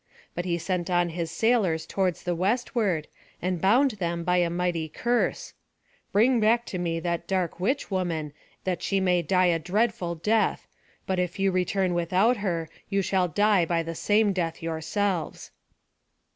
But 0.33 0.45
he 0.45 0.57
sent 0.57 0.89
on 0.89 1.09
his 1.09 1.29
sailors 1.29 1.85
toward 1.85 2.15
the 2.15 2.33
westward, 2.33 3.07
and 3.39 3.61
bound 3.61 3.91
them 3.91 4.23
by 4.23 4.37
a 4.37 4.49
mighty 4.49 4.89
curse: 4.89 5.53
"Bring 6.11 6.39
back 6.39 6.65
to 6.73 6.79
me 6.79 6.99
that 7.01 7.27
dark 7.27 7.59
witch 7.59 7.91
woman, 7.91 8.33
that 8.63 8.81
she 8.81 8.99
may 8.99 9.21
die 9.21 9.45
a 9.45 9.59
dreadful 9.59 10.15
death. 10.15 10.65
But 11.05 11.19
if 11.19 11.37
you 11.37 11.51
return 11.51 11.93
without 11.93 12.37
her, 12.37 12.67
you 12.89 13.03
shall 13.03 13.27
die 13.27 13.63
by 13.63 13.83
the 13.83 13.93
same 13.93 14.33
death 14.33 14.59
yourselves." 14.63 15.51